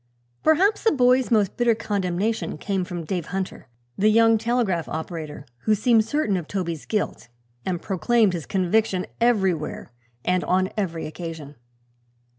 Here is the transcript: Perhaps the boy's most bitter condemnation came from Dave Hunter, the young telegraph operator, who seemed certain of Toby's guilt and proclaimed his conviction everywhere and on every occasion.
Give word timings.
Perhaps 0.43 0.81
the 0.83 0.91
boy's 0.91 1.29
most 1.29 1.57
bitter 1.57 1.75
condemnation 1.75 2.57
came 2.57 2.83
from 2.83 3.03
Dave 3.05 3.27
Hunter, 3.27 3.67
the 3.99 4.09
young 4.09 4.39
telegraph 4.39 4.89
operator, 4.89 5.45
who 5.65 5.75
seemed 5.75 6.05
certain 6.05 6.37
of 6.37 6.47
Toby's 6.47 6.87
guilt 6.87 7.27
and 7.67 7.79
proclaimed 7.83 8.33
his 8.33 8.47
conviction 8.47 9.05
everywhere 9.19 9.91
and 10.25 10.43
on 10.45 10.71
every 10.75 11.05
occasion. 11.05 11.53